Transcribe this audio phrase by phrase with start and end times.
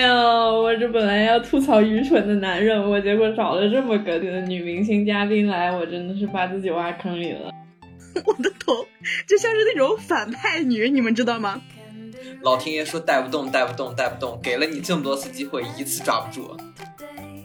[0.00, 0.14] 哎呀，
[0.50, 7.52] 我这本来要吐槽愚蠢的男人，我结果找了这么个女明星嘉宾来，我真的是把自己挖坑里了。
[8.24, 8.86] 我的头
[9.26, 11.60] 就像是那种反派女，你们知道吗？
[12.40, 16.56] 老天爷说带不动，带不动，带不动，给了你这么多次机会，一次抓不住。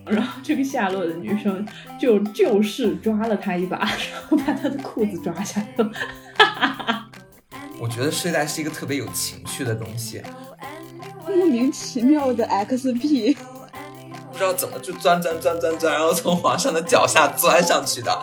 [0.06, 1.68] 然后这个下落的女生
[2.00, 5.92] 就就是抓了他一把，然后把他的裤子抓下来了。
[7.82, 10.22] 我觉得睡袋是一个特别有情趣的东西。
[11.28, 13.36] 莫名其妙的 XP，
[14.32, 18.22] 不知道怎么就钻钻钻钻钻，然后从皇上的脚下钻上去的。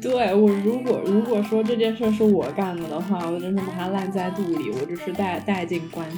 [0.00, 6.16] 对我，如果如果说这件事是我干的的话，我真的把它烂在肚里，我就是带带进棺材。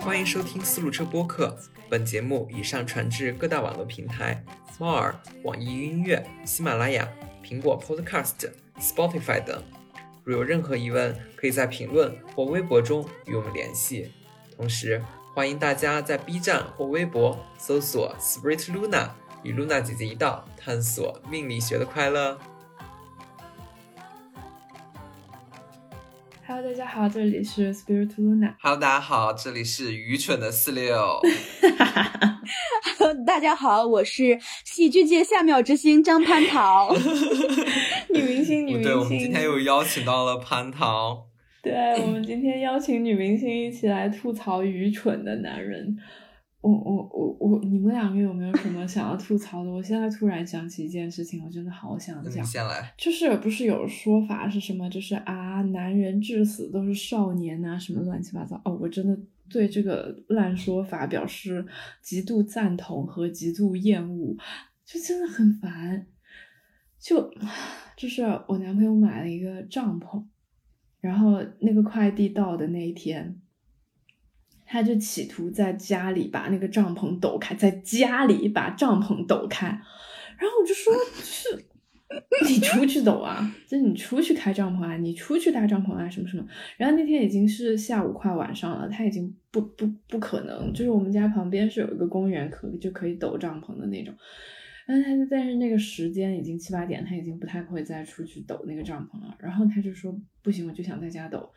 [0.00, 1.56] 欢迎收听丝路车播客，
[1.88, 4.44] 本节目已上传至各大网络平台：
[4.78, 7.08] 猫耳、网易云音乐、喜马拉雅、
[7.42, 9.62] 苹果 Podcast、Spotify 等。
[10.24, 14.10] 如有任何疑问，可以在评论或微博中与我们联系。
[14.56, 15.02] 同时，
[15.34, 19.10] 欢迎大家在 B 站或微博搜索 “Spirit Luna”，
[19.42, 22.38] 与 Luna 姐姐一道探索命理学的快乐。
[26.46, 28.52] Hello，大家好，这里是 Spirit Luna。
[28.60, 30.92] Hello，大家好，这里是愚蠢的四六。
[32.98, 36.94] Hello，大家好，我是喜剧界下秒之星张蟠桃。
[38.12, 38.82] 女明星，女明星。
[38.82, 41.28] 对，我们今天又邀请到了蟠桃。
[41.62, 45.96] 对，我们今天邀请女明星一起来吐槽愚蠢的男人。
[46.64, 49.70] 我我我我，你们两个有没有什么想要吐槽的？
[49.70, 52.44] 我现在突然想起一件事情，我真的好想讲。
[52.44, 52.92] 先来。
[52.96, 54.88] 就是不是有说法是什么？
[54.88, 58.60] 就是啊，男人至死都是少年呐，什么乱七八糟。
[58.64, 59.18] 哦，我真的。
[59.46, 61.64] 对这个烂说法表示
[62.00, 64.34] 极度赞同和极度厌恶，
[64.86, 66.06] 就真的很烦。
[66.98, 67.30] 就
[67.94, 70.24] 就是我男朋友买了一个帐篷，
[70.98, 73.38] 然后那个快递到的那一天，
[74.66, 80.92] 他就企图在家里把那个帐篷抖开，在家里把帐篷抖开，然后我就说
[81.22, 81.66] 是。
[82.46, 86.46] 你出去抖啊，就你出去开帐篷啊，你出去搭帐篷啊，什么什么。
[86.76, 94.14] 然后那天已经是下午快晚上了，他已经不不不可能，就是我们家旁边是有一个公园，可就可以抖帐篷的那种。
[94.86, 99.36] 然后他但是那个时间已经七八点，他已经不太会再出去抖那个帐篷了。
[99.40, 101.50] 然后他就说不行，我就想在家抖。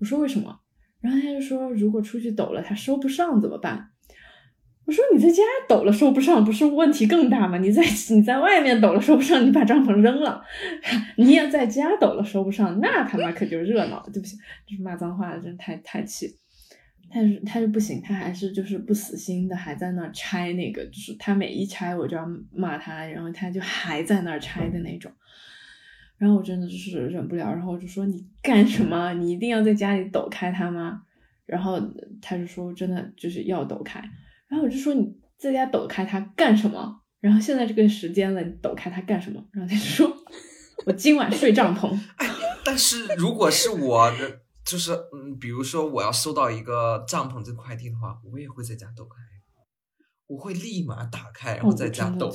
[0.00, 0.58] 我说为什么？
[1.00, 3.90] 然后他就说如果出去抖了，他收不上怎么办？
[4.86, 7.58] 我说你在家抖了收不上，不是问题更大吗？
[7.58, 7.80] 你在
[8.10, 10.42] 你在外面抖了收不上，你把帐篷扔了，
[11.16, 14.10] 你也在家抖了收不上，那他妈可就热闹了。
[14.12, 16.28] 对不起，就是骂脏话，真太太气。
[17.12, 25.10] 但是他就不行，他还是就是不死心的，还在那拆那个，就是他每一拆我就要骂他，然后他就还在那拆的那种。
[26.20, 29.14] 然后我真的就是忍不了，然后我就说你干什么？
[29.14, 31.00] 你一定要在家里抖开它吗？
[31.46, 31.80] 然后
[32.20, 33.98] 他就说真的就是要抖开。
[34.46, 37.00] 然后我就说你在家抖开它干什么？
[37.20, 39.42] 然后现在这个时间了，你抖开它干什么？
[39.50, 40.14] 然后他就说，
[40.84, 41.90] 我今晚睡帐篷。
[42.16, 42.28] 哎
[42.62, 49.16] 但是如果是我的，就是嗯，比如说我要收到一个帐篷这快递的话，我也会在家抖开。
[50.30, 52.32] 我会立马打开，然后在家抖。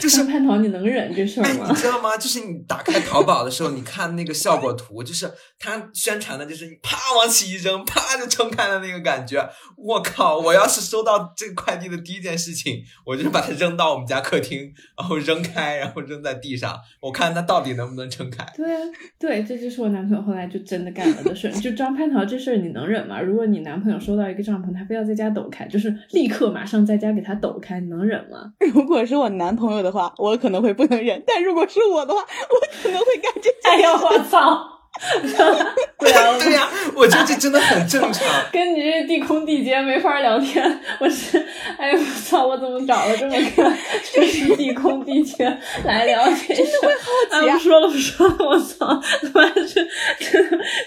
[0.00, 1.66] 就是潘桃，你能忍这事儿吗？
[1.68, 2.16] 你知道吗？
[2.16, 9.46] 就是你打开淘宝的时候，你看那个效果图，就是他宣传的，就是你啪往起一扔，啪就撑开了那个感觉。
[9.76, 10.38] 我靠！
[10.38, 18.42] 我要是收到这个快递的第一件事情，我就把它扔到我们家客厅，然后扔开，然后扔在地上，我看它到底能不能撑开。
[18.56, 18.80] 对啊，
[19.18, 21.52] 对，这就是我男朋友后来就真的干了的事。
[21.60, 23.20] 就张潘桃这事儿，你能忍吗？
[23.20, 26.85] 如果你男朋友收到一个帐篷，他非要在家抖开，就是立刻马上。
[26.86, 28.52] 在家给他抖开，你能忍吗？
[28.72, 33.50] 如果是我男朋友的话，我可能会不能忍；但如果是我的话，我可能会感觉。
[33.64, 34.75] 哎呀，我操！
[35.98, 38.22] 对呀，对呀，我觉得这真的很正常。
[38.52, 40.80] 跟你这地空地劫没法聊天。
[41.00, 41.38] 我是，
[41.78, 42.46] 哎呦我操！
[42.46, 43.72] 我怎么找了这么个
[44.12, 45.44] 就是地空地劫
[45.84, 46.56] 来聊天？
[46.56, 47.52] 真的会好奇啊！
[47.52, 48.86] 不说了，不说了，我操！
[49.22, 49.88] 他妈是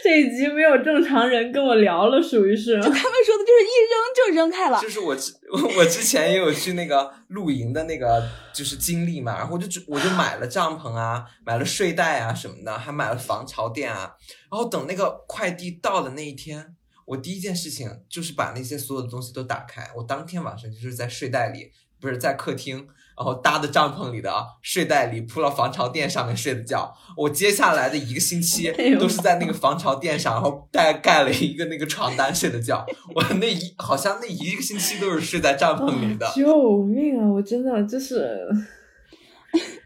[0.04, 2.76] 这一集没有正常人跟我聊了，属于是。
[2.78, 4.80] 就他们说的就是一扔就扔开了。
[4.82, 5.34] 就是我之
[5.78, 8.24] 我之前也有去那个露营的那个
[8.54, 13.99] 就是经历嘛，然后我就我就买了帐篷啊，买了睡袋啊什么的，还买了防潮垫啊。
[14.02, 16.76] 然后等那个快递到的那一天，
[17.06, 19.90] 我第一件事情就是把那些所有的东西都打开。
[19.96, 22.88] 我当天晚上就是在睡袋里，不是在客厅，
[23.18, 24.32] 然后搭的帐篷里的
[24.62, 26.96] 睡袋里铺了防潮垫上面睡的觉。
[27.18, 32.86] 我接下来的一个星期都是在那个防潮垫上，然后盖盖了一个那个床单睡的觉。
[33.14, 36.32] 我那一好像那一个星期都是睡在帐篷里的。
[36.36, 37.28] 救命啊！
[37.28, 38.48] 我真的就是。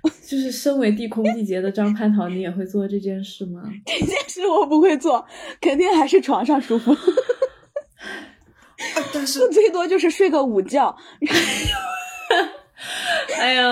[0.28, 3.62] 就是身为地空地劫的张蟠桃，你也会做这件事吗？
[3.86, 5.26] 这件事我不会做，
[5.62, 6.96] 肯定还是床上舒服。
[9.14, 10.96] 但是最多就是睡个午觉。
[13.40, 13.64] 哎呦，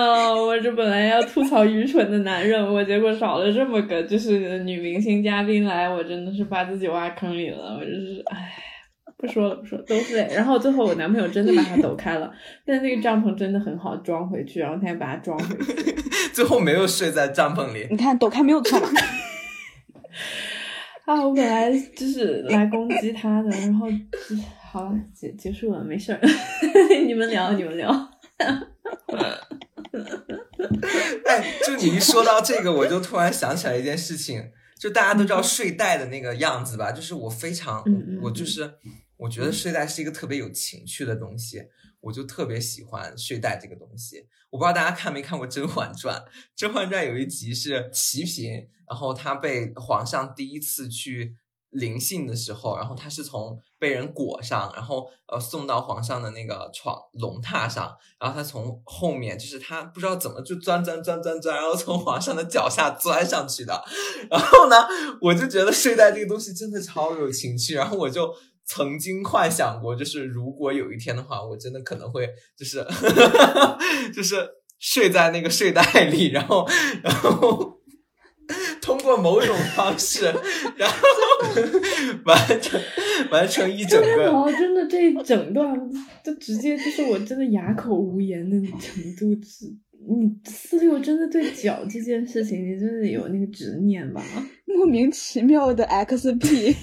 [0.46, 7.76] 我这本来要吐槽愚蠢的男人，我结果少了这么个就是女明星嘉宾来，我真的是把自己挖坑里了。
[7.78, 8.54] 我就是唉，
[9.22, 10.16] 不说了不说了，都是。
[10.16, 12.28] 然后最后我男朋友真的把它抖开了，
[12.66, 15.94] 但那个帐篷真的很好装回去，然后他也把它装回去。
[16.34, 17.86] 最后没有睡在帐篷里。
[17.88, 18.88] 你看抖开没有错嘛？
[21.06, 23.86] 啊，我本来就是来攻击他的，然后
[24.60, 26.20] 好了，结结束了，没事儿，
[27.06, 27.90] 你们聊，你们聊。
[31.26, 34.42] 哎，就你一说到这个，我就突然想起来一件事情，
[34.78, 36.92] 就大家都知道睡袋的那个样子吧？
[36.92, 37.82] 就是我非常，
[38.22, 38.70] 我就是
[39.22, 41.62] 我觉得睡袋是一个特别有情趣的东西，
[42.00, 44.26] 我就特别喜欢睡袋这个东西。
[44.50, 46.16] 我不知道大家看没看过《甄嬛传》，
[46.56, 51.36] 《甄嬛传》有一集是齐嫔，然后她被皇上第一次去。
[51.72, 63.82] 临幸的时候，然后她是从被人裹上，然后呃送到皇上的那个床龙榻上，然后她从后面就是她不知道怎么就钻钻钻钻钻，然后从皇上的脚下钻上去的。
[64.30, 64.76] 然后呢，
[65.22, 68.30] 我就觉得睡袋这个东西真的超有情趣，然后我就
[68.64, 72.84] 曾经幻想过，就是如果有一天的话，我真的可能会就是
[74.14, 74.48] 就是
[74.78, 76.68] 睡在那个睡袋里，然后
[77.02, 77.80] 然后。
[78.82, 80.24] 通过某种方式，
[80.76, 80.98] 然后
[82.24, 82.78] 完成
[83.30, 84.52] 完成一整个。
[84.58, 85.72] 真的这一整段，
[86.24, 89.32] 就直接就是我真的哑口无言的程度。
[89.42, 89.66] 是，
[90.20, 94.20] 你四六真的对脚这件事情，你真的有那个执念吧？
[94.66, 96.74] 莫名其妙的 XP。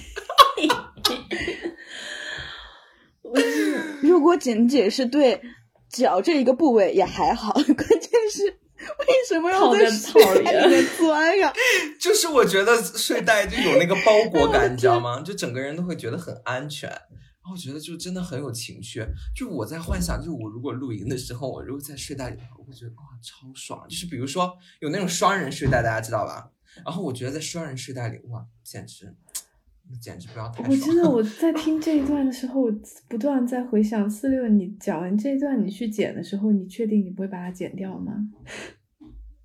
[4.01, 5.41] 如果仅仅是对
[5.89, 8.59] 脚这一个部位也还好， 关键是。
[8.81, 11.51] 为什么要在睡袋里面钻呀？
[11.99, 15.19] 就是我觉得睡袋就有那个包裹感，你知道吗？
[15.21, 16.89] 就整个人都会觉得很安全。
[16.89, 19.05] 然后我觉得就真的很有情趣。
[19.35, 23.85] 就我在幻想，就我如果露营的时候，我如果在睡袋里，我会觉得哇超爽。
[23.89, 24.49] 就是比如说
[24.79, 26.49] 有那种双人睡袋，大家知道吧？
[26.85, 29.13] 然后我觉得在双人睡袋里，哇，简直，
[29.97, 30.63] 简直不要太。
[30.69, 32.63] 我真的我在 听这一段的时候，
[33.07, 38.13] 不断在回想四六，你讲完这一段，你去剪的时候，你确定你不会把它剪掉吗？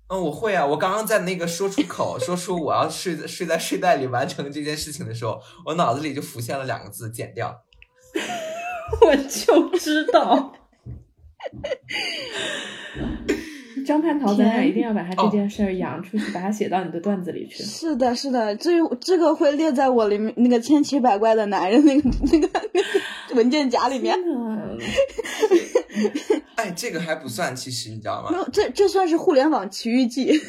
[0.07, 0.63] 嗯，我会啊！
[0.63, 7.63] 我刚刚在那个说出口，说出我要睡在睡在睡袋里完成这件事情的时候，我脑子里就浮现了两个字：剪掉。
[9.01, 10.53] 我就知道，
[13.85, 17.63] 张蟠桃咱俩一定要把他这件事儿扬出去，把它写到你的段子里去。
[17.63, 24.13] 是的，是的，这这个会列在我里面那个千奇百怪的男人那个那个那个文件夹里面。
[26.55, 28.31] 哎，这个还不算，其实你知道吗？
[28.31, 30.33] 没有，这这算是互联网奇遇记。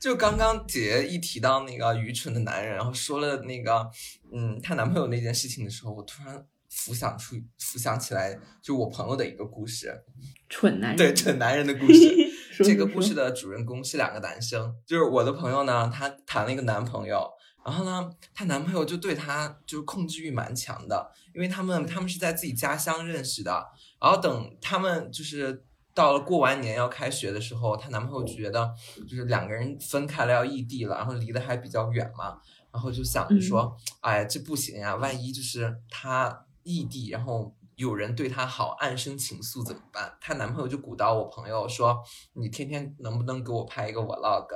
[0.00, 3.86] 就刚刚姐一提到那个愚蠢的男人，然后说了那个
[4.34, 6.44] 嗯，她男朋友那件事情的时候，我突然
[6.74, 10.04] 浮想出浮想起来，就我朋友的一个故事。
[10.48, 12.14] 蠢男人对蠢男人的故事。
[12.62, 17.28] 这个故事的主人公是两个男生，就是我的朋友呢，她谈了一个男朋友。
[17.64, 23.66] 然后呢，她男朋友就对她就是控制欲蛮强的，因为他们他们是在自己家乡认识的。
[24.00, 28.72] 然后等他们就是到了过完年要开学的时候，她男朋友觉得
[29.08, 32.38] 就是两个人分开了要异地了，然后离得还比较远嘛，
[32.70, 40.16] 然后就想着说，哎，这不行呀，万一就是他异地，然后有人对他好，暗生情愫怎么办？
[40.20, 42.02] 她男朋友就鼓捣我朋友说，
[42.32, 44.46] 你天天能不能给我拍一个 vlog？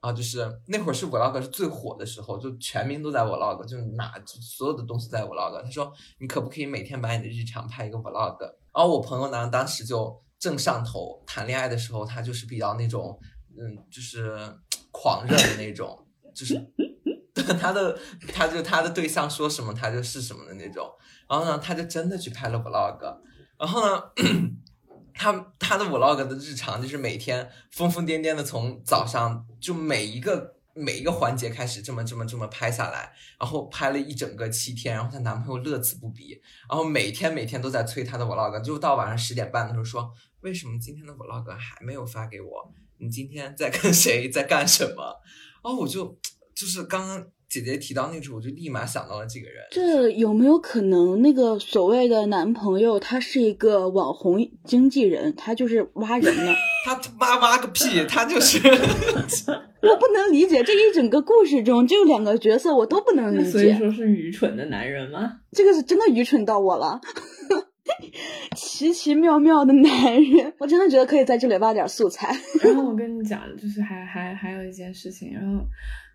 [0.00, 5.62] 然后就是那会儿是 vlog 是最火的时候，就全民都在 vlog，就哪所有的东西在 vlog。
[5.62, 8.38] 他说你可不可以每天把你的日常拍一个 vlog？
[8.42, 13.18] 然后我朋友呢，当时就正上头，谈恋爱的时候他就是比较那种，
[13.58, 14.38] 嗯，就是
[14.90, 16.54] 狂热的那种，就是
[17.58, 17.98] 他的
[18.32, 20.86] 他就他的对象说什么他就是什么的那种。
[21.28, 23.18] 然后呢，他就真的去拍了 vlog。
[23.58, 24.02] 然后呢。
[25.16, 36.36] 他他的 vlog 的日常就是每天疯疯癫癫的从早上就每一个每一个环节开始这么这么这么拍下来，然后拍了一整个七天，然后她男朋友乐此不疲，
[36.68, 42.72] 然后每天每天都在催她的 vlog，就到晚上十点半的时候说，为什么今天的 vlog 还没有发给我？
[42.98, 45.20] 你今天在跟谁在干什么？
[45.62, 46.18] 然后我就
[46.56, 47.24] 就是刚刚。
[47.60, 49.62] 姐姐提到那时候，我就立马想到了几个人。
[49.70, 56.52] 这有没有可能，那个所谓的男朋友，他是一个网红经纪人，他就是挖人呢？
[56.84, 58.58] 他挖挖个屁，他就是。
[59.84, 63.50] 我不能理解这一整个故事中这两个角色，我都不能理解。
[63.50, 65.40] 所以说是愚蠢的男人吗？
[65.52, 67.00] 这个是真的愚蠢到我了。
[68.56, 72.34] 奇奇妙妙的男人，我真的觉得可以在这里挖点素材。
[72.62, 75.62] 然后我跟你讲，就是还还还有一件事情，然后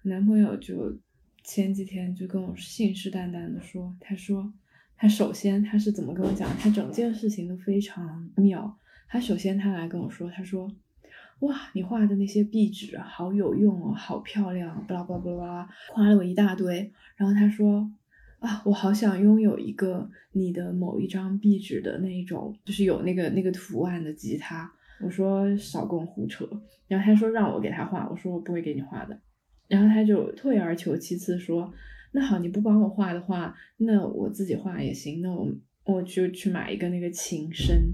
[0.04, 0.74] 男朋友就
[1.52, 4.54] 前几天就跟我信誓旦旦的说，他说
[4.96, 8.78] 他首先他是怎么跟我讲，他整件事情都非常妙。
[9.08, 10.72] 他首先他来跟我说，他说
[11.40, 16.94] 哇，你画的那些壁纸好有用哦，好漂亮，巴拉巴拉巴拉，夸了我一大堆。
[17.18, 17.92] 然后他说。
[18.40, 24.72] 啊，我好想拥有一个你的某一张壁纸的那一种，就是有那个那个图案的吉他。
[25.02, 26.48] 我说少跟我胡扯，
[26.88, 29.20] 然后他说让我给他画，我说我不会给你画的。
[29.70, 31.74] 然后他就退而求其次说，
[32.12, 35.22] 那好，你不帮我画的话，那我自己画也行。
[35.22, 35.48] 那我
[35.86, 37.94] 我就去买一个那个琴身。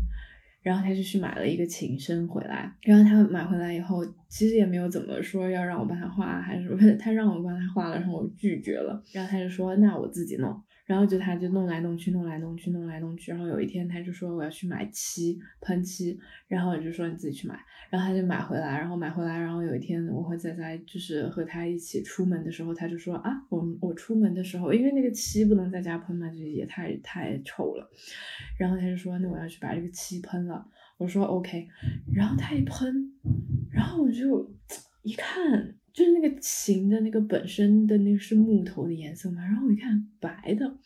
[0.63, 10.59] 然后他就去买了一个琴身回来，然后他买回来以后，其实也没有怎么说要让我帮他画，还是他让我帮他画了，然后我拒绝了，然后他就说那我自己弄。
[10.85, 13.31] 然后就他就弄来弄去，弄来弄去，弄来弄去。
[13.31, 16.19] 然后有一天他就说我要去买漆，喷漆。
[16.47, 17.59] 然后我就说你自己去买。
[17.89, 19.39] 然后他就买回来，然后买回来。
[19.39, 27.89] 然后有一天我和仔仔就是和他一起出门的时候，他就说啊，我我出门的时候，因为那个漆不能在家喷嘛，就也太太臭了。
[28.59, 30.67] 然后他就说那我要去把这个漆喷了。
[30.97, 31.67] 我说 OK。
[32.13, 33.11] 然后他一喷，
[33.71, 34.53] 然后我就
[35.01, 35.75] 一看。
[35.95, 40.77] 就是那个琴的那个本身的那个是木头的颜色嘛，然后我一看白的，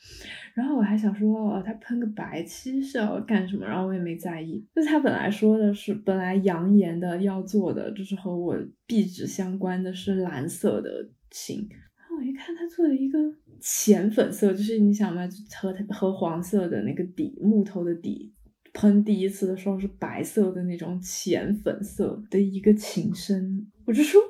[0.54, 3.66] 然后我还想说哦，他喷个白漆是要干什么？
[3.66, 4.64] 然后我也没在意。
[4.76, 13.18] 就是他本来说的是本来扬言的要做的，就是和我壁纸相关的是蓝色的琴，然后我一看他做了一个
[13.60, 15.28] 浅粉色，就是你想嘛，
[15.60, 18.32] 和和黄色的那个底木头的底
[18.74, 24.22] 喷第一次的时候是白色的那种浅粉色的一个琴身，我就说。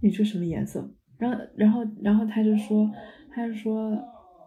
[0.00, 0.90] 你这什么颜色？
[1.18, 2.90] 然后，然后，然后他就说，
[3.30, 3.96] 他就说，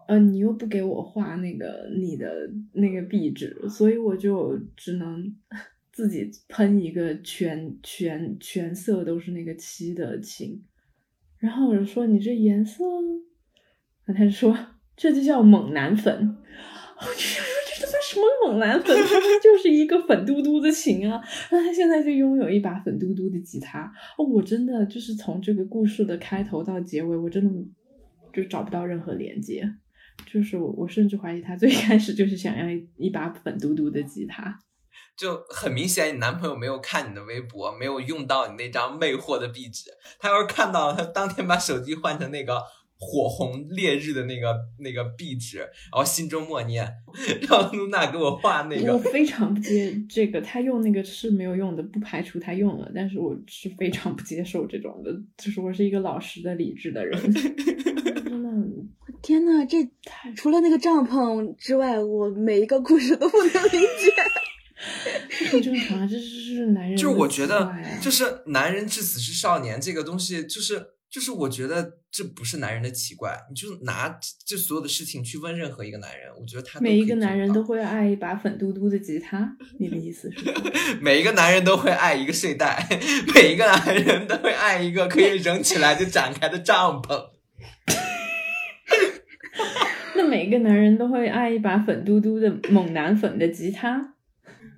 [0.06, 5.34] 呃，你又不给我画那个你的那个壁纸，所以我就只能
[5.92, 10.62] 自己喷一个全全全色都是那个漆的琴。
[11.38, 12.84] 然后我就说，你这颜色，
[14.06, 14.56] 那他就说，
[14.96, 16.36] 这就叫猛男粉。
[18.10, 18.96] 什么猛男粉？
[19.06, 21.20] 他就是一个粉嘟嘟的情啊！
[21.52, 23.82] 那他现在就拥有一把粉嘟嘟的吉他。
[24.18, 27.50] 哦，我真的就是从这个故事的开头到结尾，我真的
[28.32, 29.62] 就找不到任何连接。
[30.26, 34.58] 就是我，我甚至怀疑他最开始就是想要一把粉嘟嘟的吉他。
[35.16, 39.90] 就很明显，你男朋友没有看你的微博，没有用到你那张魅惑的壁纸。
[40.18, 42.60] 他要是看到了，他当天把手机换成那个。
[43.02, 46.86] 火红烈日的那个那个壁纸，然后心中默念，
[47.48, 48.92] 让露娜给我画那个。
[48.92, 57.18] 我非常不接这个，他用那个是没有用的，不排除他用了，但是我是非常不接受这种的，就是我是一个老实的、理智的人。
[58.22, 58.50] 真的，
[59.22, 59.88] 天呐，这
[60.36, 64.12] 除了那个帐篷之外，我每一个故事都不能理解。
[65.50, 66.94] 很正常啊，这是男人。
[66.96, 70.86] 就是我觉得，就是男人至死是少年这个东西，就是。
[71.10, 79.56] 就是我觉得这不是男人的奇怪，你就拿这所有的事情去问任何一个男人，我觉得他每一个男人都会爱一把粉嘟嘟的吉他。
[79.80, 80.38] 你的意思是？
[81.02, 82.88] 每一个男人都会爱一个睡袋，
[83.34, 87.30] 每一个男人都会爱一个可以扔起来就展开的帐篷。
[90.14, 94.14] 那每一个男人都会爱一把粉嘟嘟的猛男粉的吉他。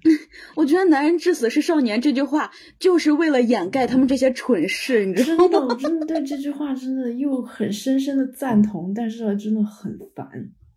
[0.57, 5.61] 我觉得“男人至死是少年”这句话就是为了掩盖他们这些蠢事，你知道吗？
[5.69, 10.29] 我真的对这句话真的又很深深的赞同，但是真的很烦，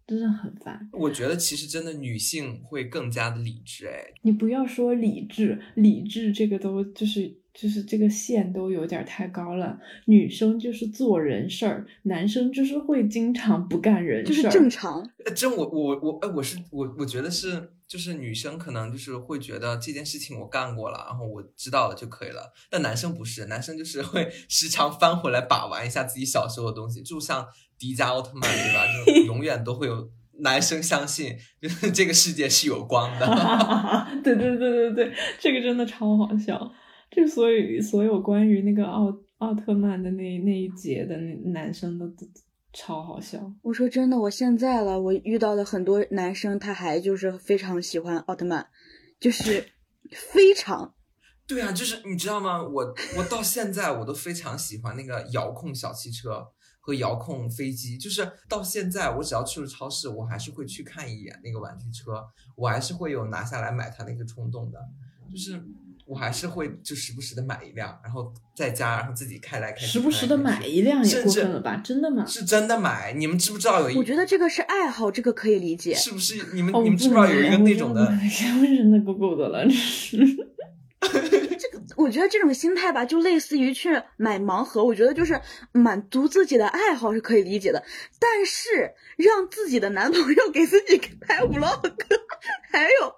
[0.07, 0.87] 真的很烦。
[0.93, 9.79] 我觉得其实真的女性会更加的理智，哎，你不要说理智，理智这个都就是就是这个线都有点太高了。
[10.05, 15.09] 女生就是做人事儿，男生就是会经常不干人事儿，就是正常。
[15.35, 17.71] 真我我我哎，我是我我觉得是。
[17.87, 22.51] 就是女生可能就是会觉得这件事情我干过了，然后我知道了就可以了。
[22.69, 27.45] 但男生不是，男生就是会 时常翻回来把玩一下自己小时候的东西，就像
[27.77, 28.85] 迪迦奥特曼，对吧？
[29.05, 33.25] 就 永远都会有男生相信，就是这个世界是有光的。
[34.23, 36.71] 对对对对对，这个真的超好笑。
[37.11, 42.05] 这所以所有关于那个奥奥特曼的那那一节的那男生的。
[42.75, 43.39] 超好笑！
[43.61, 48.67] 我说真的，我现在了，我遇到的很多男生，他还就是非常喜欢奥特曼，
[49.19, 49.71] 就是
[50.11, 50.93] 非常。
[51.47, 52.61] 对啊，就是你知道吗？
[52.61, 56.45] 我我到现在我都非常喜欢那个遥控小汽车
[56.81, 62.23] 和遥控飞机，就是到现在我只要去了超市，我还是会去看一眼那个玩具车，
[62.57, 64.79] 我还是会有拿下来买它那个冲动的。
[65.31, 65.63] 就是
[66.05, 69.85] 我还是会就时不时的买一辆，然后在家，然后自己开来开去。
[69.87, 71.77] 时不时的买一辆也过分了吧？
[71.83, 72.23] 真的吗？
[72.27, 73.13] 是真的买。
[73.13, 73.97] 你们知不知道有一？
[73.97, 75.93] 我觉得这个是爱好，这个可以理解。
[75.95, 76.53] 是不是？
[76.53, 78.05] 你们你们知不知道有一个那种的？
[78.29, 80.17] 真的够够的了，是。
[81.01, 81.54] 这个，
[81.95, 84.83] 我觉得这种心态吧，就类似于去买盲盒。
[84.83, 87.83] 我觉得就是满足自己的爱好是可以理解的，
[88.19, 91.93] 但是让自己的男朋友给自己拍 vlog，
[92.71, 93.15] 还有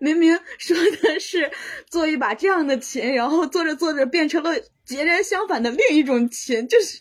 [0.00, 1.50] 明明说的是
[1.90, 4.52] 做一把这样的琴，然后做着做着变成了
[4.84, 6.98] 截然相反的另一种琴，就是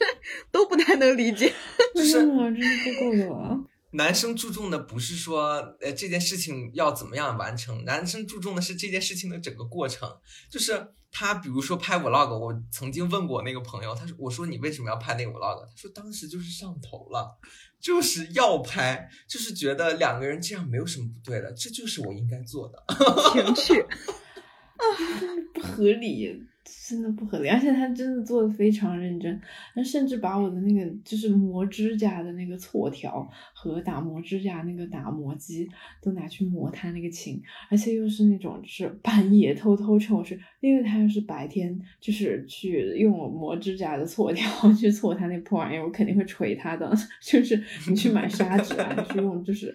[0.52, 1.54] 都不太能理解。
[1.96, 2.66] 就是真的
[3.00, 3.60] 够够了。
[3.94, 10.10] 男生注重的不是说，呃，这件事情要怎么样完成，男生注重的是这件事情的整个过程。
[10.50, 17.38] 就是他，比如说拍 vlog，我曾经问过那个朋友，他说：“我说你为什么要拍那个 vlog？” 他说：“当时就是上头了，
[17.82, 22.82] 就是要拍，就是觉得两个人这样没有什么不对的，这就是我应该做的
[23.34, 24.84] 情趣啊，
[25.54, 26.44] 不合理。”
[26.92, 29.40] 真的不合理，而且他真的做的非常认真，
[29.74, 35.66] 他甚至把我的那个就是磨指甲的那个锉条和打磨指甲那个打磨机
[36.02, 44.46] 都拿去磨他那个琴，而且又是那种就是半夜偷偷趁我睡，因为他要是白天就是去用我磨指甲的锉条
[44.76, 46.92] 去锉他那破玩意儿，我肯定会锤他的。
[47.24, 49.74] 就是你去买砂纸啊，你去用，就是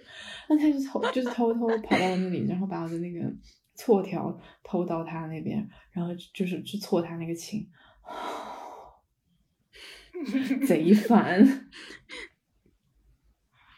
[0.49, 3.33] 那他就偷就是偷偷跑到那里，然后把我的那个。
[3.77, 7.69] 错条偷到他那边，然后就是去错他那个琴，
[10.67, 11.69] 贼烦！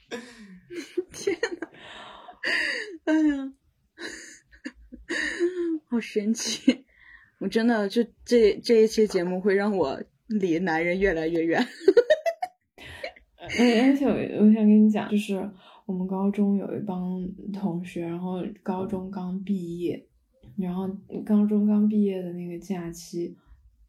[1.13, 1.69] 天呐，
[3.05, 3.53] 哎呀，
[5.91, 6.87] 好神奇！
[7.41, 11.61] 我真的就这这一期节目会让我离男人越来越远。
[13.41, 15.35] 而且我我想跟你讲，就是。
[15.89, 20.07] 我们高中有一帮同学，然后高中刚毕业，
[20.59, 20.87] 然后
[21.25, 23.35] 高中刚毕业的那个假期，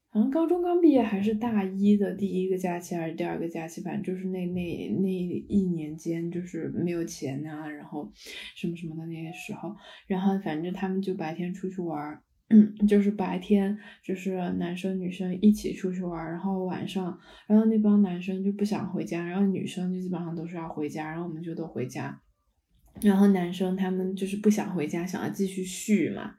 [0.10, 8.10] 好像高中刚毕业还是大一的第一个假期还是第二个假期，反正就是那那那一年间就是没有钱啊，然后
[8.56, 9.75] 什么什么的那些时候，
[10.08, 12.24] 然后反正他们就白天出去玩儿。
[12.50, 17.15] 嗯， 就是白天就是男生女生一起出去玩，然后晚上，
[17.46, 22.20] 然后那帮男生就不想回家，然后女生就基本上都是要回家，然后我们就都回家，
[23.01, 26.36] 然后男生他们就是不想回家，想要继续续嘛，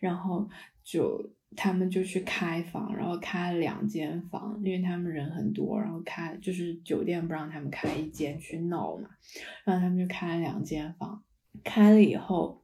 [0.00, 0.48] 然后
[0.82, 9.10] 就他们就去开房，然后开了两间房，因为他们人很多，然后开就是酒店不让他们开一间去闹嘛，
[9.64, 11.22] 然后他们就开了两间房，
[11.62, 12.58] 开了以后。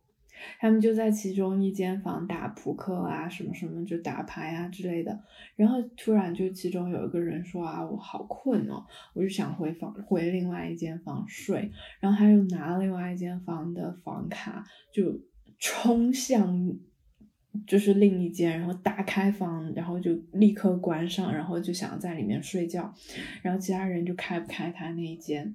[0.59, 5.19] 他们就在其中一间房打扑克啊，什么什么就打牌啊之类的。
[5.55, 11.71] 然后突然就其中有一个人说啊，我好困哦，我就想回房回另外一间房睡。
[12.01, 15.21] 然后他又拿了另外一间房的房卡，就
[15.59, 16.75] 冲向
[17.67, 22.93] 就是另一间，然后打开房，然后就立刻关上，然后就想在里面睡觉。
[23.43, 25.55] 然后其他人就开不开他那一间。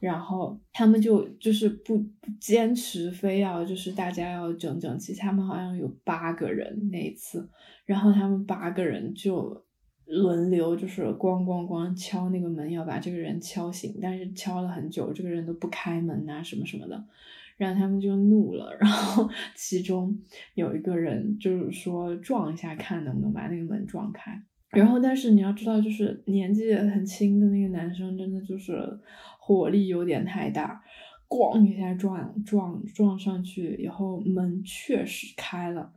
[0.00, 5.14] 然后他们就就是不不坚持，非要就是大家要整整齐。
[5.14, 7.48] 他们好像有八个人那一次，
[7.84, 9.62] 然后他们八个人就
[10.06, 13.98] 轮流就是咣咣咣敲那个门，要把这个人敲醒。
[14.00, 17.04] 但是敲了很久，这个人都不开门呐，什么什么的。
[17.58, 20.18] 然后他们就怒了，然后其中
[20.54, 24.42] 有一个人就是说撞一下，看能不能把那个门撞开。
[24.70, 29.00] 然后但是你要知道，就是年纪很轻的那个男生，真的就是。
[29.42, 30.80] 火力有点太大，
[31.28, 35.92] 咣一下撞撞撞上去以后，门确实开了，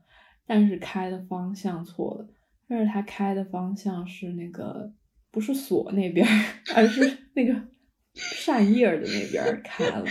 [0.47, 2.27] 但是开的方向错了。
[2.67, 4.91] 但是他开的方向是那个
[5.29, 6.25] 不是锁那边，
[6.73, 7.53] 而是 那个
[8.15, 10.03] 扇叶的那边开了。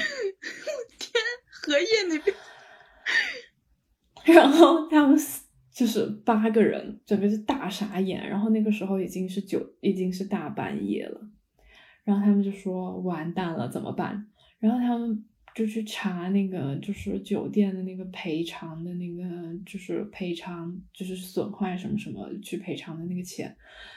[1.00, 1.12] 天，
[1.50, 2.36] 荷叶那边。
[4.24, 5.18] 然后他们
[5.72, 8.28] 就是八个人，整个是大傻眼。
[8.28, 11.20] 然后那个时候已经是九，已经是大半夜了。
[12.04, 14.26] 然后他们就说完蛋了怎么办？
[14.58, 19.22] 然后他们就去查那个就是酒店的那个赔偿的那个
[19.64, 23.56] 就是赔偿就是损坏什么什么去赔偿的那个钱，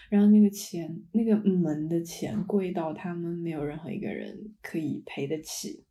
[0.09, 5.83] 然后那个钱那个门的钱贵到他们没有任何一个人可以赔得起，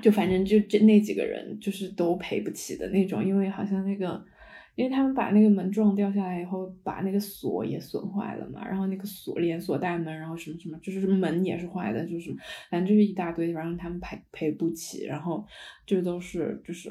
[0.00, 4.24] 就反正就这那几个人就是都赔不起的那种，因为好像那个。
[4.74, 12.34] 因为他们把那个门撞掉下来以后，把那个锁也损坏了嘛，然后那个锁连锁带门，然后什么什么，就是门也是坏的，就是
[12.70, 15.44] 反正就是一大堆，然后他们赔赔不起，然后
[15.86, 16.90] 就都是就是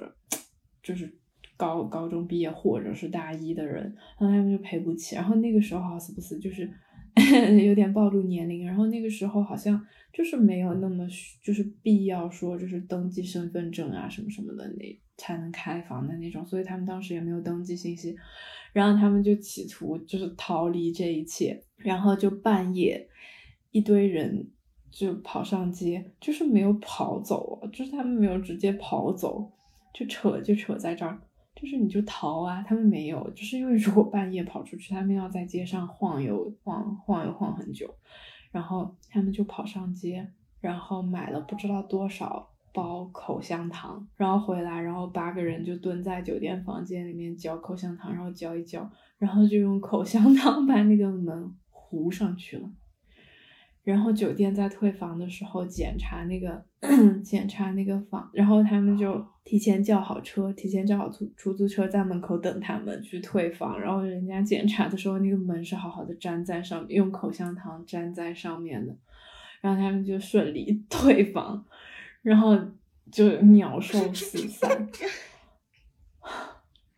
[0.84, 1.12] 就是
[1.58, 3.84] 高高中毕业或者是大一的人，
[4.20, 6.70] 然后他们就赔不起，然后那个时候好死不死就是
[7.66, 11.08] 有点暴露年龄，然后那个时候好像就是没有那么
[11.44, 15.02] 就是必要说就是登记身份证啊什么什么的那。
[15.22, 18.18] 才能开房的那种，所以他们当时也没有登记信息。
[18.74, 23.08] 然后他们就企图就是逃离这一切，然后就半夜
[23.70, 24.50] 一堆人
[24.90, 29.52] 就跑上街，就是没有跑走，就是他们没有直接跑走，
[29.94, 31.22] 就扯就扯在这儿，
[31.54, 37.94] 就是你就逃啊，他们没有，就是因为如果半夜跑出去，他们要在街上晃悠晃晃悠晃很久，
[38.52, 42.51] 然后他们就跑上街，然后买了不知道多少。
[42.74, 52.70] 包口香糖，然后回来，然后八个人就蹲在酒店房间里面嚼口香糖，然后嚼一嚼，然后就用口香糖 把那个门糊上去了。
[53.84, 56.64] 然后酒店在退房的时候检查那个
[57.26, 63.80] 检查那个房，然后他们就提前叫好车，提前叫好出出租车在门口等他们去退房。
[63.82, 68.96] 然后人家检查的时候，那个门是好好的粘在上，用口香糖粘在上面的，
[69.62, 71.66] 然后他们就顺利 退房。
[72.22, 72.58] 然后
[73.12, 74.88] 就鸟兽 四散，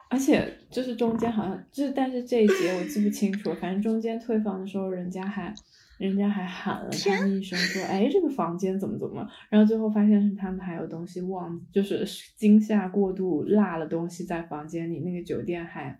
[0.09, 5.53] 而且就是中间好像就是，但是这一节我记不清楚，反正中间退房的时候，人家还
[5.97, 12.05] 人家还喊了他们一声说：“哎，这个房间怎么怎么？”然后最后发现是他们还有东西忘，就是
[12.35, 15.99] 惊吓过度落了东西在房间里，那个酒店还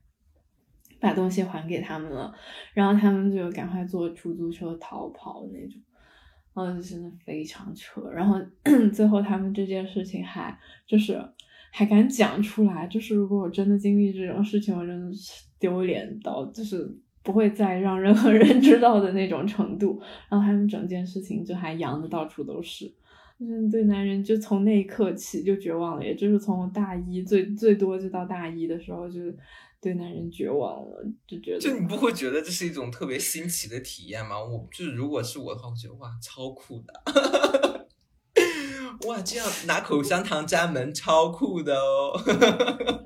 [1.00, 2.34] 把东西还给他们了，
[2.74, 5.82] 然后他们就赶快坐出租车逃跑那种。
[6.56, 8.02] 嗯，真的非常扯。
[8.10, 8.40] 然后
[8.94, 11.20] 最后他们这件事情还就是
[11.72, 16.88] 还敢讲出来，就是如果我真的经历这种事情，我真的是丢脸到就是
[17.24, 20.00] 不会再让任何人 知道的那种程度。
[20.30, 22.86] 然后他们整件事情就还扬的到处都是，
[23.40, 29.20] 就是对男人就从那一刻起就绝望了，也就是从大一最最多就到大一的时候就。
[29.84, 34.42] 对男人绝望了，就觉得就你不会觉得这是一种特别新奇的体验吗？
[34.42, 37.88] 我就是如果是我的话，我觉得哇，超酷的，
[39.06, 42.14] 哇，这样拿口香糖粘门超酷的哦。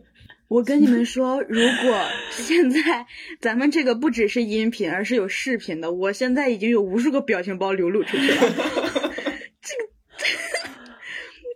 [0.50, 2.00] 我跟你们说，如果
[2.32, 3.06] 现在
[3.42, 8.42] 咱们这个不只是音频，而是有视频的，我现在已经有无数个表情包流露出去了。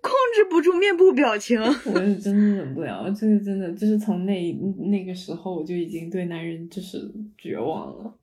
[0.02, 3.10] 控制不住面部表情， 我是真的忍不了。
[3.12, 4.52] 这个真的就是从那
[4.90, 6.98] 那个时候，我就已经对男人就是
[7.38, 8.14] 绝望了，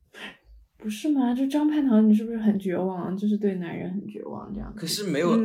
[0.77, 1.33] 不是吗？
[1.33, 3.15] 就张盼堂，你是不是很绝望？
[3.17, 4.73] 就是对男人很绝望这样。
[4.75, 5.37] 可是没有，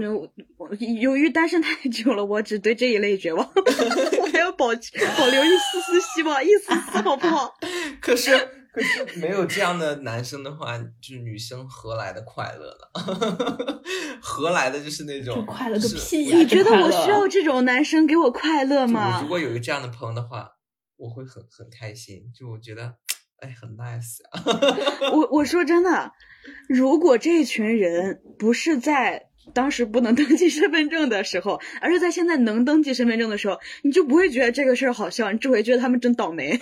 [1.00, 7.54] 由于单身太久了，我只对这一类绝望，我 还要保保留一丝丝希望，一丝丝好不好？
[8.00, 8.32] 可是。
[8.74, 13.80] 可是 没有这样的男生的话，就是女生何来的快乐呢？
[14.20, 16.36] 何来的就是那种快乐个屁呀！
[16.36, 19.20] 你觉得我需要这种男生给我快乐吗？
[19.22, 20.50] 如果有一个这样的朋友的话，
[20.96, 22.32] 我会很很开心。
[22.36, 22.94] 就我觉得，
[23.38, 24.42] 哎，很 nice 啊！
[25.14, 26.10] 我我说真的，
[26.68, 36.58] 如果这群人不是在当时不能登记身份证的时候，而是在现在能登记身份证的时候，你就不会觉得这个事儿好笑，你只会觉得他们真倒霉。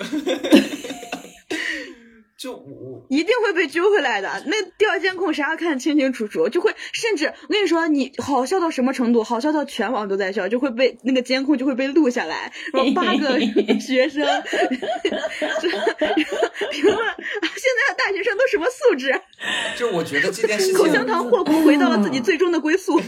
[2.43, 9.23] 就我一定会被揪回来的，那调监控啥看清清楚楚，就会甚至我跟你说，你好笑到什么程度？
[9.23, 13.39] 好笑到全网都在笑，就会被那个监控就会被录下来，然后八个
[13.79, 14.27] 学生
[16.73, 16.97] 评论，
[17.55, 19.15] 现在的大学生都什么素质？
[19.79, 23.01] 就我觉得这件事情， 口香糖霍国回到了自己最终的归宿。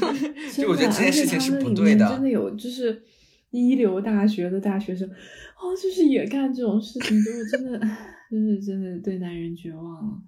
[0.52, 3.02] 就我觉得这件事情是不对的，真的有就是
[3.50, 7.80] 一流大学的大学生，哦，就是也干这种事情，就是真的。
[8.30, 10.22] 就是真的对男人绝望了，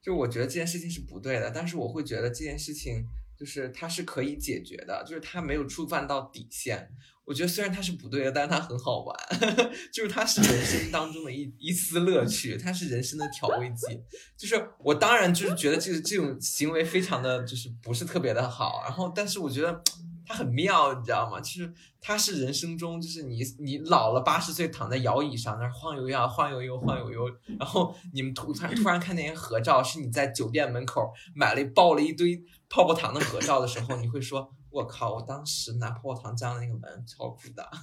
[0.00, 3.04] 就我觉得这件事情是不对的，但是我会觉得这件事情
[3.36, 6.88] 就是它是可以解决的，就是它没有触犯到底线。
[7.26, 9.16] 我觉得虽然它是不对的，但是它很好玩，
[9.92, 14.00] 就是它是人生当中的一一丝乐趣，它是人生的调味剂。
[14.36, 19.82] 就是我当然就是觉得这个这种行为非常的就是不是特别的好，然后但是我觉得。
[20.30, 21.40] 它很妙，你知道吗？
[21.40, 37.68] 就是它是人生中，就是你你老了八十岁躺在摇椅上那晃悠悠晃悠悠晃悠悠，然后你们突然突然看那些合照，是你在酒店门口买了抱了一堆泡泡糖的合照的时候，你会说：“我靠，我当时拿泡泡糖粘的那个门超酷的。”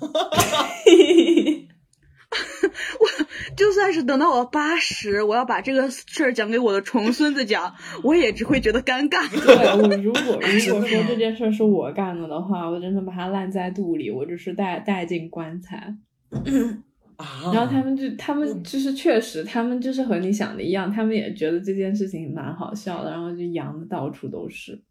[2.99, 3.07] 我
[3.55, 9.27] 就算是等到我八十，我要把这个事儿讲给我的重孙子讲，我也只会觉得尴尬。
[9.29, 15.95] 对我如果如果说这件事是我干的的话，我真的把它烂在肚里，我就是带带进棺材。
[16.29, 24.83] 然后他们就他们就是确实，他们就是和你想的一样，他们也觉得这件事情蛮好笑的，然后就扬的到处都是。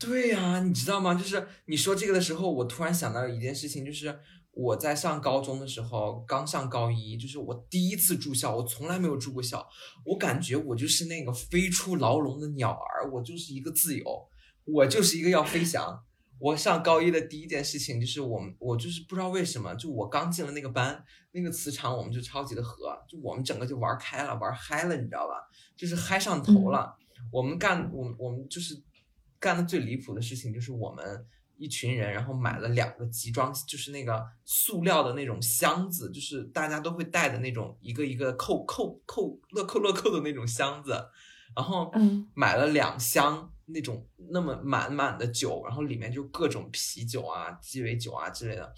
[0.00, 1.14] 对呀，你知道吗？
[1.14, 4.12] 就是你说这个的时候，我突然想到一件事情，就是。
[4.56, 9.68] 我在上高中的时候，刚上高一，就是我第一次住校，我从来没有住过校，
[10.02, 14.28] 我感觉我就是那个飞出牢笼的鸟儿，我就是一个自由，
[14.64, 16.02] 我就是一个要飞翔，
[16.38, 25.34] 我上高一的第一件事情就是我们，我就是不知道为什么，就我刚进了那个班，那个磁场我们就超级的合，就我们整个就玩开了，玩嗨了，你知道吧？
[25.76, 26.96] 就是嗨上头了。
[27.30, 28.82] 我们干，我我们就是
[29.38, 40.92] 干的最离谱的事情，就是我们一群人，然后买了两个集装，就是那个塑料的那种箱子，就是大家都会带的那种一个一个扣扣扣乐扣乐扣的那种箱子，
[41.54, 42.28] 然后嗯。
[42.34, 48.74] 买了两箱那种那么满满的酒，然后里面就各种啤酒啊、鸡尾酒啊之类的，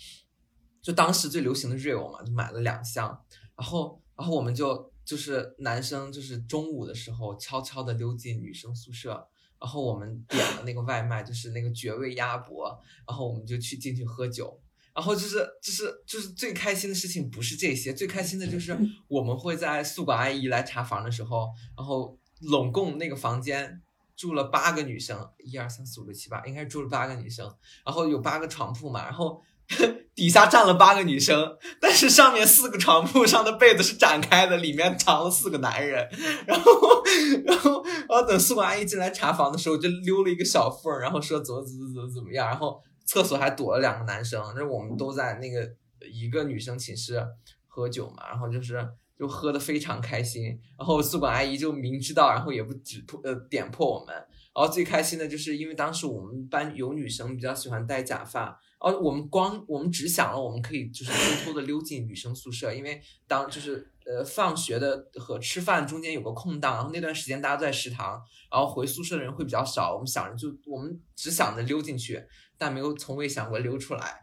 [0.80, 3.08] 就当时最流行的 real 嘛，就买了两箱，
[3.56, 9.28] 然后然后我们就就是男生就是中午的时候悄悄的溜进女生宿舍，
[9.60, 14.60] 然后我们点了那个外卖，就是那个绝味鸭脖，然后我们就去进去喝酒。
[14.94, 23.80] 然后就是就是就是最开心的事情不是这些，最开心的就是我们会在宿管阿姨来查房的时候，然后拢共那个房间
[24.16, 27.46] 住了八个女生，一二三四五六七八，应该是住了八个女生，
[27.84, 29.40] 然后有八个床铺嘛，然后
[30.14, 36.08] 底下站了八个女生，但是上面四个床铺上的被子是展开的，里面藏了四个男人，
[36.46, 36.72] 然后
[37.46, 45.68] 然后然后等宿管阿姨进来查房的时候，就溜了一个小缝，然后说怎么怎么怎么怎么样，然后厕所还躲了两个男生，就是我们都在那个
[46.10, 47.24] 一个女生寝室
[47.66, 48.84] 喝酒嘛，然后就是
[49.16, 72.22] 就喝的非常开心，然后宿管阿姨就明知道，然后也不指破呃点破我们，然后最开心的就是因为当时我们班有女生比较喜欢戴假发，哦我们光我们只想了我们可以就是偷偷的溜进女生宿舍，因为当就是呃放学的和吃饭中间有个空档，然后那段时间大家都在食堂，然后回宿舍的人会比较少，我们想着就我们只想着溜进去，
[72.56, 74.20] 但没有从未想过溜出来，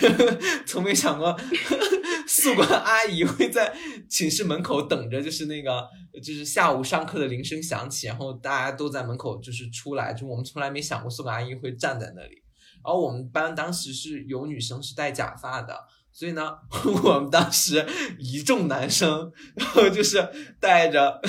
[0.66, 1.34] 从没想过
[2.26, 3.74] 宿管阿姨会在
[4.08, 5.88] 寝室门口等着，就是那个
[6.22, 12.43] 就是下午上课的铃声响起，然后大家都在门口就是出来，就我们从来没想过宿管阿姨会站在那里。
[12.84, 15.74] 然后我们班当时是有女生是戴假发的，
[16.12, 16.52] 所以呢，
[17.02, 17.84] 我们当时
[18.18, 20.28] 一众男生，然后就是
[20.60, 21.20] 戴着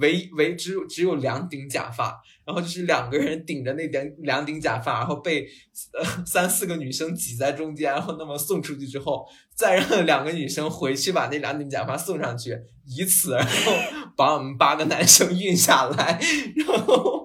[0.00, 5.48] 唯唯只有只有两顶假发，然后就是两个人顶着那两两顶假发，然后被
[5.96, 13.72] 呃三四个女生挤在中间，然后那么送出去之后，再让两个女生回去把那两顶假发送上去，以此然后
[14.16, 16.20] 把我们八个男生运下来，
[16.56, 17.15] 然后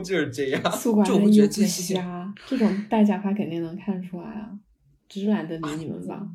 [0.00, 4.50] 就是这样，宿管就我会觉得这种戴假发肯定能看出来啊，
[5.08, 6.26] 只是懒得理你们吧。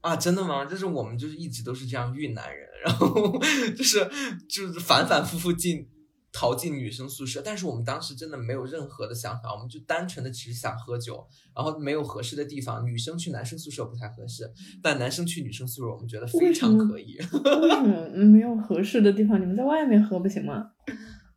[0.00, 0.64] 啊，真的吗？
[0.64, 3.38] 就是我们就是一直都是这样遇男人，然后
[3.76, 4.06] 就是
[4.48, 5.88] 就是反反复复进
[6.30, 17.16] 逃进女生宿舍，但是我们当时真的没有任何的想法，我们就单纯的只是想喝酒，然后没有合适的地方，女生去男生宿舍不太合适，但男生去女生宿舍我们觉得非常可以。
[17.62, 19.40] 为什么没有合适的地方？
[19.40, 20.66] 你们在外面喝不行吗？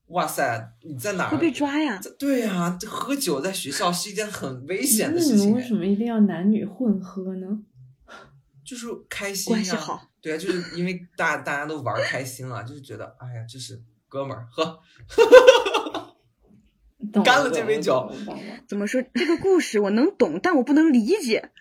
[0.07, 1.29] 哇塞，你在哪儿？
[1.31, 1.99] 会被抓呀。
[2.17, 7.59] 对呀、这喝酒在学校是一件很危险的那你们事情哎，为什么一定要男女混喝呢？
[8.63, 10.09] 就是开心、啊，关系好。
[10.21, 14.79] 对啊，就是因为大大家都玩开心了，就是觉得哎呀，这是哥们儿喝。
[17.13, 18.11] 懂干了这杯酒
[18.67, 21.51] 怎么说这个故事我能懂，但我不能理解。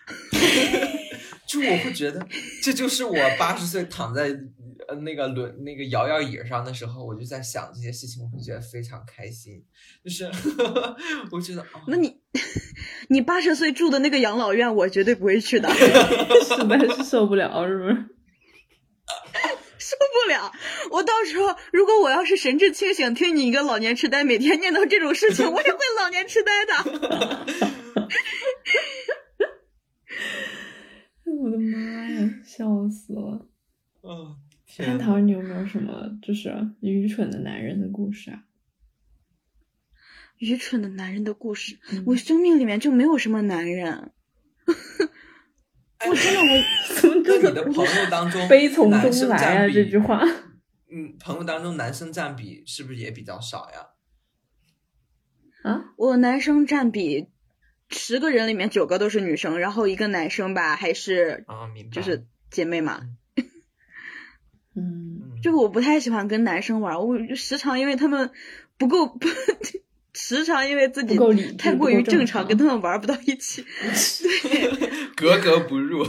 [1.47, 2.27] 就我会觉得，
[2.61, 4.37] 这就是我八十岁躺在
[4.87, 9.63] 呃那个轮那个摇摇椅上的时候，我就在想这些事情，我会觉得非常开心。
[10.03, 10.25] 就是
[11.31, 12.19] 我觉得，哦、那你，
[13.09, 17.93] 你八十岁住的那个养老院，我绝对不会去的， 实在是受不了，是不是？
[19.79, 20.51] 受不了。
[20.91, 26.73] 我到时候如果我要是神志清醒，听你一个老年痴呆每天念叨这种事情，我也会老年痴呆的。
[31.25, 33.47] 我的妈呀，笑死了！
[34.01, 38.43] 嗯，潘天哪，桃，你有没有什么就是愚蠢的男人的故事啊？
[40.37, 44.11] 愚蠢的男人的故事，嗯我生命里面就没有什么男人。
[46.05, 46.63] 我真的我
[47.01, 49.69] 怎么那这你的朋友当中， 悲从男生中来啊？
[49.69, 50.21] 这句话，
[50.91, 53.87] 嗯，朋友当中男生占比是不是也比较少呀？
[55.63, 57.29] 啊，我男生占比
[57.89, 61.91] 十个人里面九个都是女生，然后一个男生吧还是啊，明白。
[61.91, 62.99] 就是姐妹嘛。
[63.01, 63.17] 嗯，
[65.37, 68.31] 嗯，就我不太喜欢跟男生玩，我时常因为他们
[68.77, 69.27] 不够不，
[70.13, 71.17] 时常因为自己
[71.57, 73.63] 太过于正常，跟他们玩不到一起。
[74.23, 76.03] 对 格格不入。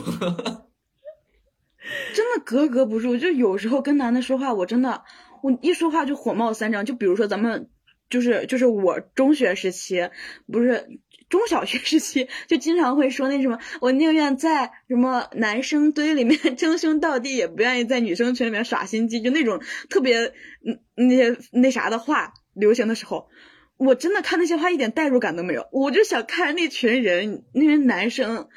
[2.15, 3.17] 真的格格不入。
[3.17, 5.05] 就有时候跟男的说话，我真的，
[5.43, 6.85] 我一说话就火冒三丈。
[6.85, 7.71] 就比如说咱们，
[8.11, 10.09] 就是就是我中学时期，
[10.51, 20.33] 不是中小学时期，就经常会说那什么，我宁愿在什么男生堆里面 称兄道弟，也不愿意在女生群里面耍心机，就那种特别
[20.65, 23.29] 嗯那些那啥的话流行的时候。
[23.77, 28.49] 我真的看那些话一点代入感都没有，我就想看那群人，那群男生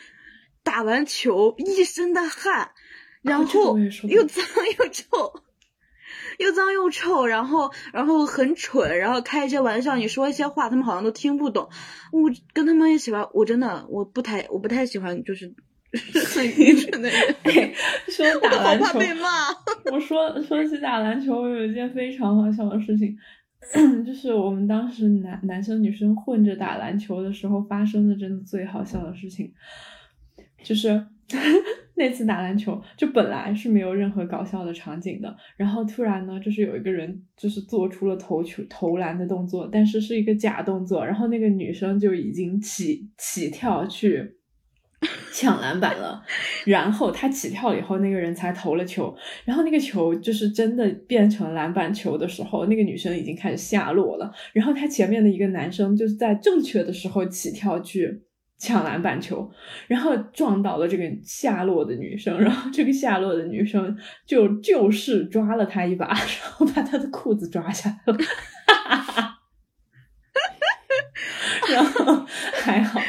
[0.63, 2.71] 打完球一身的汗，
[3.21, 3.77] 然后
[4.09, 4.43] 又脏
[4.79, 5.43] 又臭，
[6.41, 11.69] 又脏又臭，然后然后很蠢，然后开一些玩笑，你说一些话，他们好像都听不懂。
[12.11, 15.53] 我跟他们一起玩，我真的我不太我不太喜欢就是
[16.35, 17.73] 很愚蠢的人， 哎
[18.07, 19.29] 说 打篮球，怕被骂。
[19.91, 23.17] 我说说起打篮球，我有一件非常好笑的事情，
[24.05, 29.51] 就是我们当时男男生女生混着打篮球的时候发生的真的最好笑的事情，
[30.63, 31.05] 就是
[32.01, 44.37] 那次打篮球，就本来是没有任何搞笑的场景的，然后突然呢，就是有一个人就是做出了投球投篮的动作，但是是一个假动作，然后那个女生就已经起起跳去。
[45.33, 46.23] 抢篮板了，
[46.65, 58.21] 然后他起跳了以后，那个人才投了球，然后那个球就是真的变成篮板球的时候，那个女生已经开始下落了，然后他前面的一个男生就是在正确的时候起跳去
[58.61, 59.51] 抢篮板球，
[59.87, 68.19] 然后撞倒了这个下落的女生，然后这个下落的女生就就是抓了他一把，然后把他的裤子抓下来了。
[71.73, 72.99] 然后还好，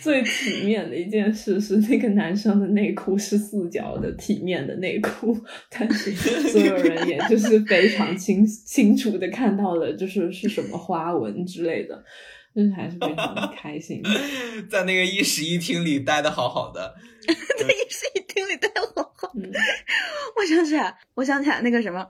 [0.00, 5.36] 最体面的一件事是那个男生的内裤是四角的体面的内裤，
[5.70, 12.04] 但是所有人也就是非常清清楚的看到了，就是是什么花纹之类的，
[12.54, 14.02] 就是还是非常的开心。
[14.70, 16.94] 在那个一室一厅里待的好好的，
[17.58, 19.12] 在，一室一厅里待的好。
[19.14, 19.48] 好的，
[20.36, 22.04] 我想起来，我想起来那个什么，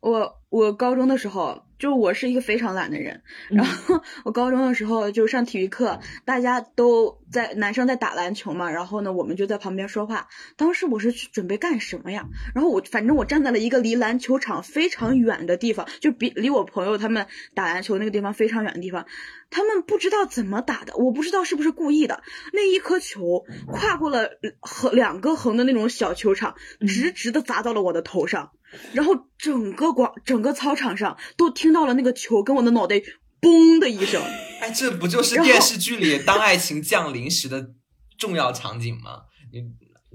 [0.00, 10.28] 我我高中的时候，就我是一个非常懒的人，然后我高中的时候就上体育课，大家都在男生在打篮球嘛，然后呢我们就在旁边说话。
[10.56, 12.28] 当时我是去准备干什么呀？
[12.54, 19.06] 然后我反正我站在了一个离篮球场非常远的地方，就比离我朋友他们打篮球那个地方非常远的地方。
[19.50, 22.22] 他们不知道怎么打的，我不知道是不是故意的。
[22.52, 24.30] 那一颗球跨过了
[24.60, 26.54] 横两个横的那种小球场，
[26.86, 28.52] 直直的砸到了我的头上，
[28.92, 32.96] 然后整个广整个操场上都听到了那个球跟我的脑袋
[33.40, 34.22] 嘣的一声。
[34.60, 37.70] 哎，这不就是电视剧里当爱情降临时的
[38.18, 39.22] 重要场景吗？
[39.52, 39.64] 你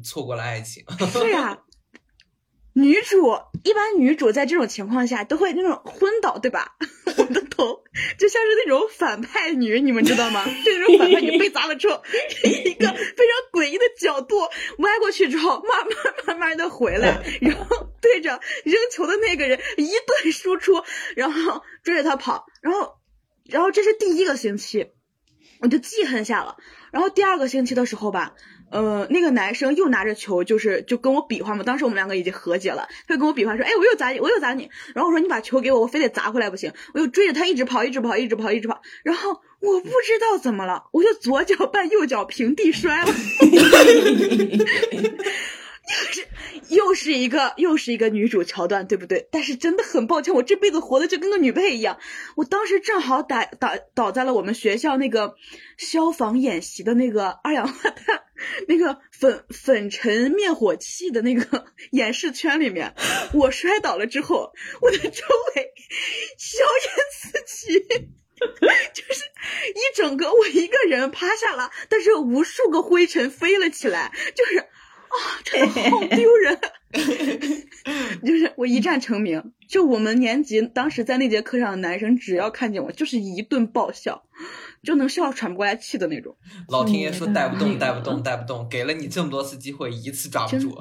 [0.03, 1.57] 错过了爱情， 对呀、
[2.73, 6.75] 女主一般女主在这种情况下都会那种昏倒，对吧？
[7.17, 7.83] 我的头
[8.17, 10.43] 就像是那种反派女，你们知道吗？
[10.65, 12.01] 这种反派女被砸了之后，
[12.43, 14.39] 一个非常诡异的角度
[14.79, 20.83] 歪过去之后，慢慢慢慢的回来，然后对着扔球的那个人一顿输出，
[21.15, 22.95] 然后追着他跑，然后，
[23.45, 24.88] 然后这是第一个星期，
[25.62, 26.57] 我就记恨下了。
[26.91, 28.36] 然后第二个星期的时候吧，
[28.73, 31.63] 呃，那个男生又拿着球，就是就跟我比划嘛。
[31.63, 38.81] 当时我们两个已经和解了，他就跟我比划说：“哎，我又砸你，我又砸你。”然后我说：“你把球给我，我非得砸回来不行。”我就追着他一直跑，一直跑，一直跑，一直跑。
[39.03, 43.13] 然后我不知道怎么了，我就左脚绊右脚平地摔了。
[45.93, 46.27] 是
[46.69, 49.27] 又是一个又是一个女主桥段，对不对？
[49.32, 51.99] 但是真的很抱歉，我这辈子活的就跟个女配一样。
[52.36, 55.36] 我当时正好打打倒在了我们学校那个
[55.77, 58.21] 消防演习的那个二氧化碳
[58.67, 62.95] 那个粉粉尘灭火器的那个 演示圈里面，
[63.34, 64.51] 我摔倒了之后，
[64.82, 65.23] 我的周
[65.56, 65.73] 围
[66.38, 68.10] 硝烟四起。
[68.93, 69.23] 就是
[69.69, 74.65] 一整个我一个人趴下了，但是无数个灰尘飞了起来，就是，
[75.43, 76.60] 真的好丢人。
[78.23, 84.23] 就是我一战成名，就我们年级当时在那节课上的男生，只要看见我就是一顿爆笑，
[84.84, 86.38] 就能笑喘不过来气的那种。
[86.69, 90.78] 老天爷说带不动，嗯带不动，带不动，给了你这么多次机会，一次抓不真住。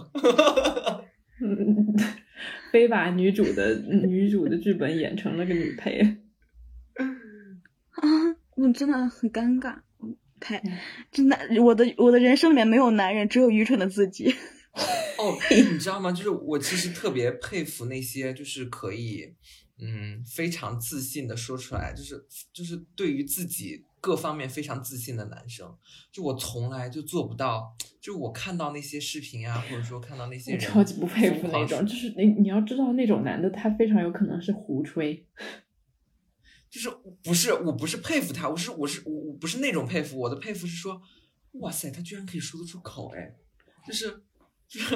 [1.41, 1.97] 嗯，
[2.71, 6.19] 非把女主的女主的剧本演成了个女配。
[6.95, 7.09] 啊，
[8.55, 9.77] 我真的很尴尬，
[10.43, 10.63] 太
[11.11, 14.35] 真的，我的我的人生里面没有男人，只有愚蠢的自己。
[15.19, 15.37] 哦，
[15.71, 16.11] 你知道吗？
[16.11, 19.35] 就是我其实特别佩服那些就是可以，
[19.79, 25.73] 嗯，非常自信的说出来，就是就是对于自己各方面非常自信的男生。
[26.11, 35.27] 就我从来就做不到，就我看到那些视频啊，或者说看到那些我人，超级不佩服那种，就是你你要知道那种男的，他非常有可能是胡吹。
[36.73, 36.89] 就是
[37.23, 41.03] 不是我不是佩服他，我是我是我我不是那种佩服，我的佩服是说，
[41.61, 43.35] 哇塞，他居然可以说得出口，哎，
[43.87, 44.09] 就是
[44.67, 44.95] 就是，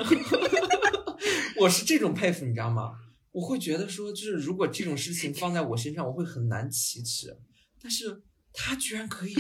[1.60, 2.92] 我是这种佩服，你知道吗？
[3.30, 7.36] 我会觉得说，就是如果这种事情放在我身上，我会很难启齿，
[7.78, 8.22] 但是
[8.55, 9.34] 他居然可以，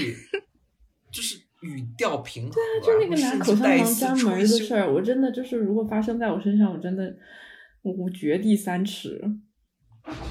[1.10, 7.16] 就是语调平和，对啊，就那个拿口香糖粘门儿的事儿，我真的就是，如果发生在我身上，我真的
[7.80, 9.22] 我我掘地三尺，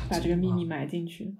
[0.07, 1.35] 把这个秘密埋进去。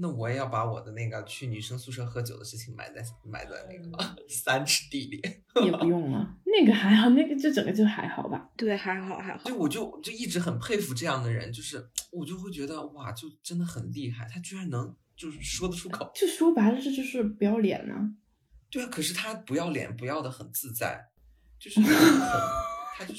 [0.00, 5.20] 那我也要把我的那个去女生宿舍喝酒的事情埋在埋在那个 三尺地里。
[5.64, 8.48] 也不用了，那个还好，那个就整个就还好吧。
[8.56, 9.42] 对，还好还好。
[9.42, 16.08] 对，我就就一直很佩服这样的人，就是我就会觉得哇，就真的很厉害，他居然能就是说得出口。
[16.14, 17.94] 就说白了，这就是不要脸呢、
[18.70, 21.08] 对啊，可是他不要脸，不要的很自在，
[21.58, 22.67] 就是 很他就是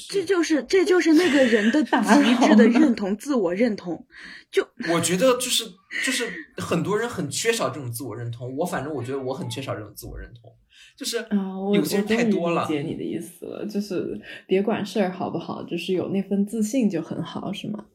[0.10, 4.06] 这就是这就是那个人的 极致的认同，自我认同。
[4.52, 5.64] 就我觉得就是
[6.04, 6.28] 就是
[6.58, 10.52] 很多人很缺少这种自我认同，我反正我觉得我很缺少这种自我认同，
[10.98, 12.74] 就是啊，我有些人我终于太多了理。
[12.74, 17.86] 解你的意思了，就是别管事儿好不好，就是有那份自信就很好，是吗？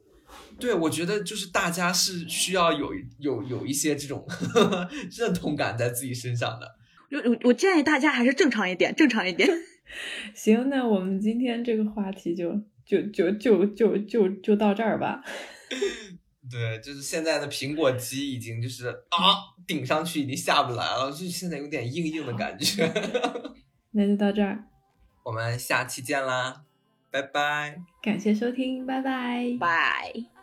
[0.59, 4.25] 对，我觉得就是大家是需要有有有一些这种
[5.17, 6.77] 认同感在自己身上的。
[7.11, 9.49] 我我我建议大家还是正常一点，正常一点。
[10.35, 12.53] 行，那我们今天这个话题就
[12.85, 15.23] 就就就就就就到这儿吧。
[16.51, 22.87] 对，就是现在的苹果肌已经就是啊顶上去已经下不来了，就现在有点硬硬的感觉。
[23.93, 24.65] 那就到这儿，
[25.25, 26.65] 我们下期见啦，
[27.11, 27.81] 拜拜。
[28.03, 29.57] 感谢收听，拜拜。
[29.59, 30.34] 拜。